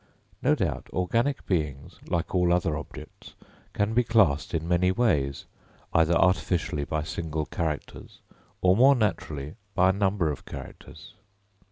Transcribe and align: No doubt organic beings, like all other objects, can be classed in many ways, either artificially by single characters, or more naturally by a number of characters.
No 0.41 0.55
doubt 0.55 0.89
organic 0.93 1.45
beings, 1.45 1.99
like 2.07 2.33
all 2.33 2.51
other 2.51 2.75
objects, 2.75 3.35
can 3.71 3.93
be 3.93 4.03
classed 4.03 4.51
in 4.55 4.67
many 4.67 4.91
ways, 4.91 5.45
either 5.93 6.15
artificially 6.15 6.85
by 6.85 7.03
single 7.03 7.45
characters, 7.45 8.19
or 8.61 8.75
more 8.75 8.95
naturally 8.95 9.57
by 9.75 9.89
a 9.91 9.93
number 9.93 10.31
of 10.31 10.43
characters. 10.43 11.13